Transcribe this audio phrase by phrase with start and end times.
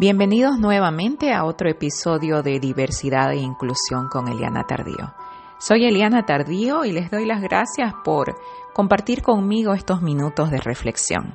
[0.00, 5.12] Bienvenidos nuevamente a otro episodio de Diversidad e Inclusión con Eliana Tardío.
[5.58, 8.36] Soy Eliana Tardío y les doy las gracias por
[8.72, 11.34] compartir conmigo estos minutos de reflexión.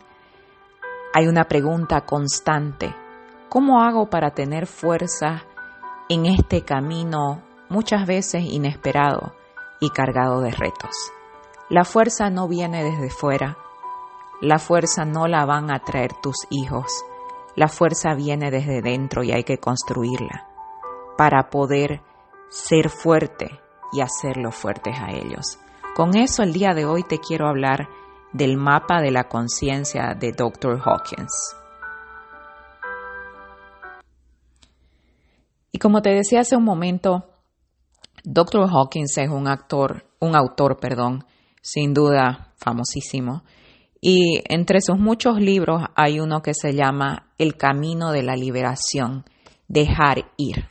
[1.13, 2.95] Hay una pregunta constante.
[3.49, 5.43] ¿Cómo hago para tener fuerza
[6.07, 9.33] en este camino muchas veces inesperado
[9.81, 11.11] y cargado de retos?
[11.69, 13.57] La fuerza no viene desde fuera.
[14.39, 17.03] La fuerza no la van a traer tus hijos
[17.55, 20.47] la fuerza viene desde dentro y hay que construirla
[21.17, 22.01] para poder
[22.49, 23.59] ser fuerte
[23.91, 25.59] y hacerlos fuertes a ellos.
[25.95, 27.87] Con eso el día de hoy te quiero hablar
[28.31, 30.81] del mapa de la conciencia de Dr.
[30.83, 31.55] Hawkins.
[35.71, 37.29] Y como te decía hace un momento,
[38.23, 38.67] Dr.
[38.71, 41.25] Hawkins es un actor, un autor, perdón,
[41.61, 43.43] sin duda famosísimo,
[44.05, 49.23] y entre sus muchos libros hay uno que se llama El Camino de la Liberación,
[49.69, 50.65] Dejar Ir.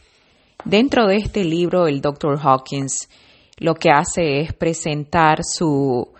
[0.67, 2.39] Dentro de este libro, el Dr.
[2.43, 3.09] Hawkins
[3.57, 6.13] lo que hace es presentar su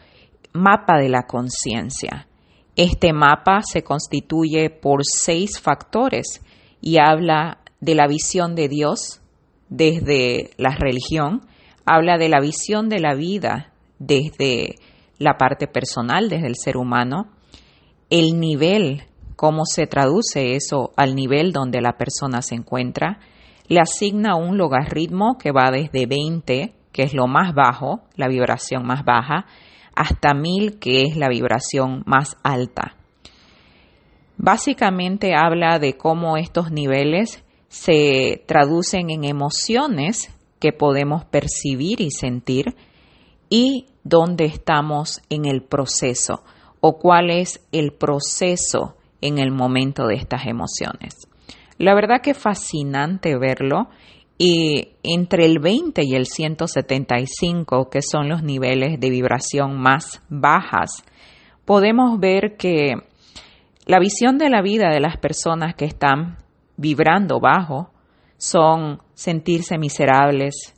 [0.55, 2.29] mapa de la conciencia.
[2.77, 6.41] Este mapa se constituye por seis factores
[6.81, 9.21] y habla de la visión de Dios
[9.69, 11.43] desde la religión,
[11.85, 14.77] habla de la visión de la vida desde
[15.23, 17.31] la parte personal desde el ser humano,
[18.11, 19.05] el nivel,
[19.37, 23.19] cómo se traduce eso al nivel donde la persona se encuentra,
[23.69, 28.85] le asigna un logaritmo que va desde 20, que es lo más bajo, la vibración
[28.85, 29.47] más baja,
[29.95, 32.97] hasta 1000, que es la vibración más alta.
[34.37, 42.75] Básicamente habla de cómo estos niveles se traducen en emociones que podemos percibir y sentir
[43.55, 46.43] y dónde estamos en el proceso
[46.81, 51.29] o cuál es el proceso en el momento de estas emociones.
[51.77, 53.91] La verdad que es fascinante verlo
[54.39, 61.05] y entre el 20 y el 175, que son los niveles de vibración más bajas,
[61.67, 62.95] podemos ver que
[63.85, 66.39] la visión de la vida de las personas que están
[66.79, 67.91] vibrando bajo
[68.39, 70.75] son sentirse miserables,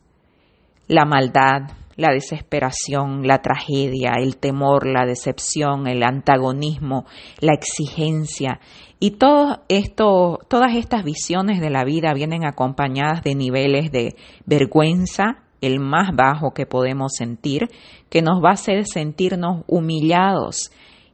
[0.88, 7.06] la maldad, la desesperación, la tragedia, el temor, la decepción, el antagonismo,
[7.41, 8.60] la exigencia.
[9.00, 14.16] Y todo esto, todas estas visiones de la vida vienen acompañadas de niveles de
[14.47, 17.69] vergüenza, el más bajo que podemos sentir,
[18.10, 20.71] que nos va a hacer sentirnos humillados.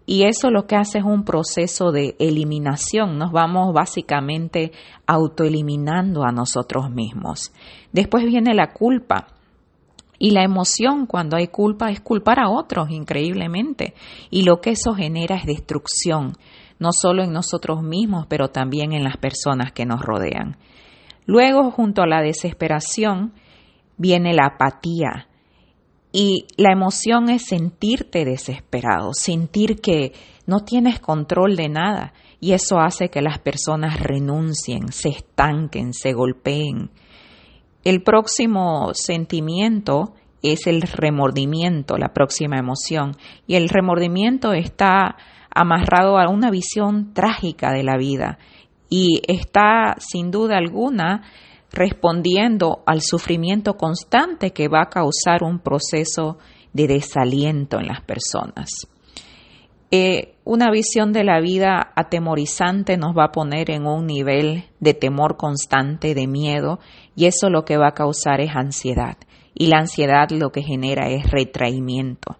[0.07, 3.17] Y eso lo que hace es un proceso de eliminación.
[3.17, 4.73] Nos vamos básicamente
[5.07, 7.53] autoeliminando a nosotros mismos.
[7.93, 9.29] Después viene la culpa
[10.23, 13.95] y la emoción cuando hay culpa es culpar a otros increíblemente.
[14.31, 16.37] Y lo que eso genera es destrucción,
[16.79, 20.59] no solo en nosotros mismos, pero también en las personas que nos rodean.
[21.25, 23.33] Luego, junto a la desesperación,
[23.97, 25.27] viene la apatía.
[26.13, 30.13] Y la emoción es sentirte desesperado, sentir que
[30.45, 32.13] no tienes control de nada.
[32.41, 36.91] Y eso hace que las personas renuncien, se estanquen, se golpeen.
[37.85, 43.17] El próximo sentimiento es el remordimiento, la próxima emoción.
[43.47, 45.17] Y el remordimiento está
[45.55, 48.39] amarrado a una visión trágica de la vida
[48.89, 51.23] y está sin duda alguna
[51.73, 56.39] respondiendo al sufrimiento constante que va a causar un proceso
[56.73, 58.69] de desaliento en las personas.
[59.93, 64.95] Eh, una visión de la vida atemorizante nos va a poner en un nivel de
[64.95, 66.79] temor constante, de miedo,
[67.17, 69.17] y eso lo que va a causar es ansiedad.
[69.55, 72.37] Y la ansiedad lo que genera es retraimiento.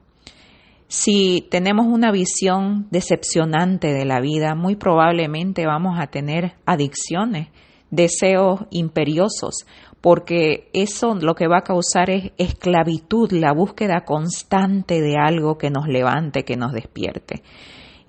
[0.87, 7.49] Si tenemos una visión decepcionante de la vida, muy probablemente vamos a tener adicciones,
[7.91, 9.67] deseos imperiosos,
[10.01, 15.71] porque eso lo que va a causar es esclavitud, la búsqueda constante de algo que
[15.71, 17.43] nos levante, que nos despierte.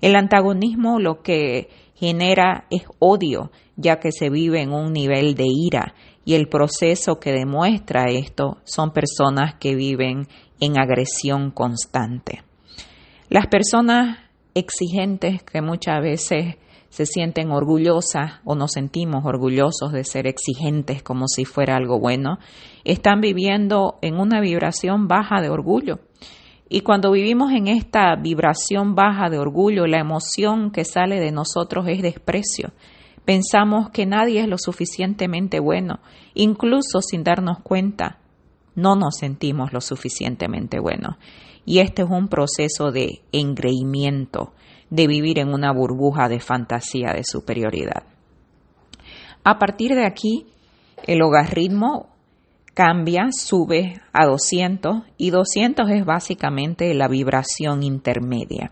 [0.00, 5.46] El antagonismo lo que genera es odio, ya que se vive en un nivel de
[5.46, 10.28] ira y el proceso que demuestra esto son personas que viven
[10.60, 12.42] en agresión constante.
[13.28, 14.18] Las personas
[14.54, 16.56] exigentes que muchas veces
[16.92, 22.38] se sienten orgullosas o nos sentimos orgullosos de ser exigentes como si fuera algo bueno,
[22.84, 26.00] están viviendo en una vibración baja de orgullo.
[26.68, 31.86] Y cuando vivimos en esta vibración baja de orgullo, la emoción que sale de nosotros
[31.88, 32.72] es desprecio.
[33.24, 36.00] Pensamos que nadie es lo suficientemente bueno,
[36.34, 38.18] incluso sin darnos cuenta,
[38.74, 41.16] no nos sentimos lo suficientemente buenos.
[41.64, 44.52] Y este es un proceso de engreimiento,
[44.92, 48.02] de vivir en una burbuja de fantasía de superioridad.
[49.42, 50.44] A partir de aquí,
[51.06, 52.10] el logaritmo
[52.74, 58.70] cambia, sube a 200 y 200 es básicamente la vibración intermedia.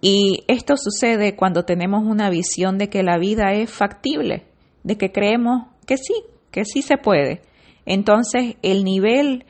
[0.00, 4.46] Y esto sucede cuando tenemos una visión de que la vida es factible,
[4.82, 6.14] de que creemos que sí,
[6.50, 7.42] que sí se puede.
[7.84, 9.44] Entonces el nivel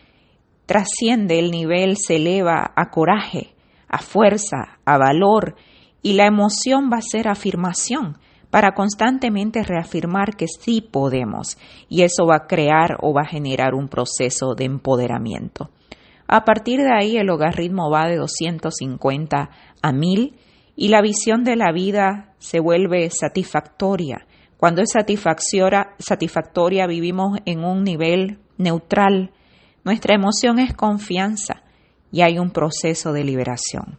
[0.67, 3.55] trasciende, el nivel se eleva a coraje,
[3.89, 5.57] a fuerza, a valor,
[6.03, 8.19] y la emoción va a ser afirmación
[8.51, 11.59] para constantemente reafirmar que sí podemos,
[11.89, 15.71] y eso va a crear o va a generar un proceso de empoderamiento.
[16.27, 19.51] A partir de ahí el logaritmo va de 250
[19.83, 20.35] a 1000
[20.77, 24.27] y la visión de la vida se vuelve satisfactoria.
[24.59, 29.31] Cuando es satisfactoria, satisfactoria vivimos en un nivel neutral.
[29.85, 31.63] Nuestra emoción es confianza
[32.11, 33.99] y hay un proceso de liberación.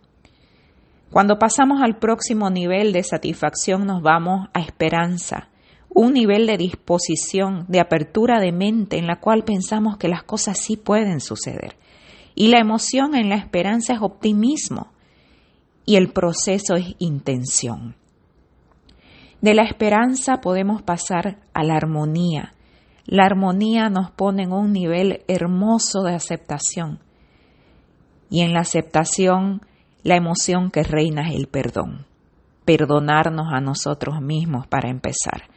[1.12, 5.50] Cuando pasamos al próximo nivel de satisfacción nos vamos a esperanza,
[5.90, 10.60] un nivel de disposición, de apertura de mente en la cual pensamos que las cosas
[10.60, 11.76] sí pueden suceder.
[12.36, 14.92] Y la emoción en la esperanza es optimismo
[15.86, 17.96] y el proceso es intención.
[19.42, 22.54] De la esperanza podemos pasar a la armonía.
[23.06, 27.00] La armonía nos pone en un nivel hermoso de aceptación.
[28.30, 29.62] Y en la aceptación,
[30.04, 32.06] la emoción que reina es el perdón.
[32.66, 35.50] Perdonarnos a nosotros mismos para empezar.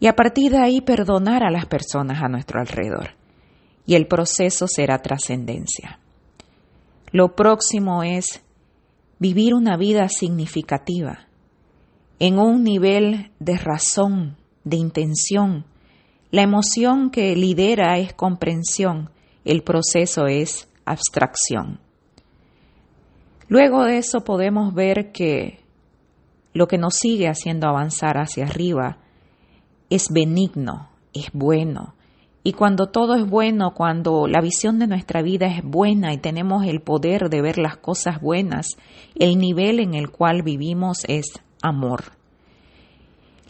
[0.00, 3.10] Y a partir de ahí perdonar a las personas a nuestro alrededor
[3.86, 5.98] y el proceso será trascendencia.
[7.10, 8.42] Lo próximo es
[9.18, 11.28] vivir una vida significativa,
[12.18, 15.64] en un nivel de razón, de intención.
[16.30, 19.10] La emoción que lidera es comprensión,
[19.44, 21.80] el proceso es abstracción.
[23.48, 25.60] Luego de eso podemos ver que
[26.52, 28.98] lo que nos sigue haciendo avanzar hacia arriba
[29.90, 31.94] es benigno, es bueno,
[32.46, 36.66] y cuando todo es bueno, cuando la visión de nuestra vida es buena y tenemos
[36.66, 38.66] el poder de ver las cosas buenas,
[39.14, 41.24] el nivel en el cual vivimos es
[41.62, 42.12] amor.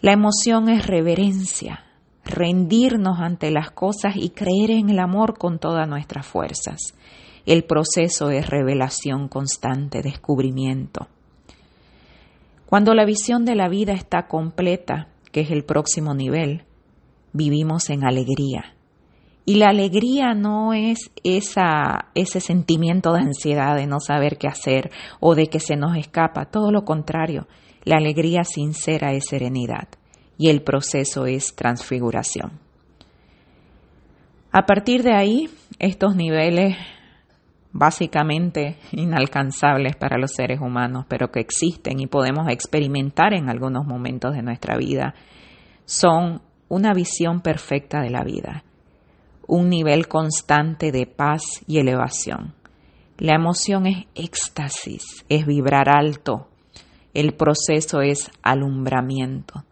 [0.00, 1.84] La emoción es reverencia,
[2.24, 6.78] rendirnos ante las cosas y creer en el amor con todas nuestras fuerzas.
[7.46, 11.08] El proceso es revelación constante, descubrimiento.
[12.66, 16.64] Cuando la visión de la vida está completa, que es el próximo nivel,
[17.32, 18.74] vivimos en alegría
[19.46, 24.90] y la alegría no es ese sentimiento de ansiedad de no saber qué hacer
[25.20, 27.46] o de que se nos escapa, todo lo contrario,
[27.84, 29.88] la alegría sincera es serenidad
[30.38, 32.58] y el proceso es transfiguración.
[34.50, 36.76] A partir de ahí, estos niveles
[37.74, 44.34] básicamente inalcanzables para los seres humanos, pero que existen y podemos experimentar en algunos momentos
[44.34, 45.14] de nuestra vida,
[45.84, 48.64] son una visión perfecta de la vida
[49.46, 52.54] un nivel constante de paz y elevación.
[53.18, 56.48] La emoción es éxtasis, es vibrar alto.
[57.12, 59.64] El proceso es alumbramiento.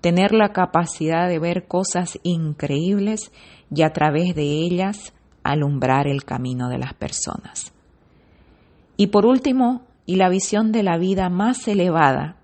[0.00, 3.32] Tener la capacidad de ver cosas increíbles
[3.74, 5.12] y a través de ellas
[5.50, 7.72] alumbrar el camino de las personas.
[8.96, 12.36] Y por último, y la visión de la vida más elevada,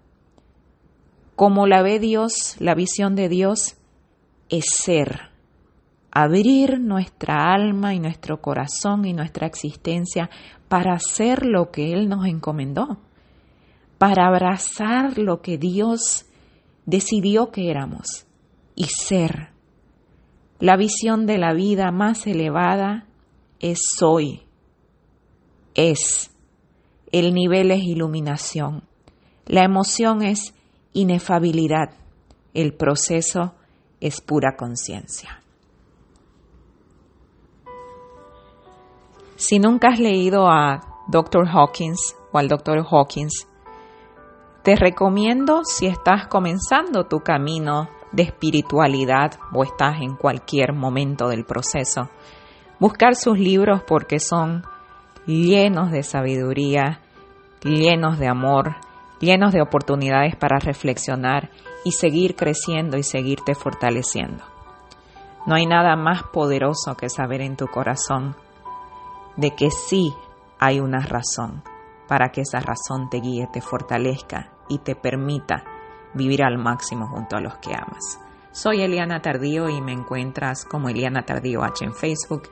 [1.37, 3.77] como la ve Dios, la visión de Dios
[4.49, 5.35] es ser
[6.15, 10.31] abrir nuestra alma y nuestro corazón y nuestra existencia
[10.69, 12.99] para hacer lo que Él nos encomendó,
[13.99, 16.27] para abrazar lo que Dios
[16.87, 18.27] decidió que éramos
[18.77, 19.54] y ser.
[20.61, 23.07] La visión de la vida más elevada
[23.61, 24.43] es soy,
[25.75, 26.31] es.
[27.13, 28.85] El nivel es iluminación.
[29.47, 30.55] La emoción es
[30.93, 31.91] inefabilidad.
[32.55, 33.55] El proceso
[34.01, 35.41] es pura conciencia.
[39.37, 41.49] Si nunca has leído a Dr.
[41.49, 42.85] Hawkins o al Dr.
[42.89, 43.47] Hawkins,
[44.63, 51.45] te recomiendo si estás comenzando tu camino de espiritualidad o estás en cualquier momento del
[51.45, 52.11] proceso,
[52.79, 54.63] buscar sus libros porque son
[55.27, 57.01] llenos de sabiduría,
[57.63, 58.77] llenos de amor,
[59.21, 61.51] llenos de oportunidades para reflexionar
[61.85, 64.45] y seguir creciendo y seguirte fortaleciendo.
[65.47, 68.37] No hay nada más poderoso que saber en tu corazón
[69.37, 70.13] de que sí
[70.59, 71.63] hay una razón
[72.09, 75.65] para que esa razón te guíe, te fortalezca y te permita
[76.15, 78.21] vivir al máximo junto a los que amas.
[78.53, 82.49] Soy Eliana Tardío y me encuentras como Eliana Tardío H en Facebook,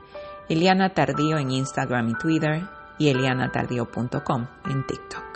[0.49, 2.67] Eliana Tardío en Instagram y Twitter
[2.97, 5.32] y elianatardío.com en TikTok.